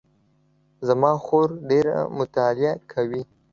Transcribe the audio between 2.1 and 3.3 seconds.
مطالعه کوي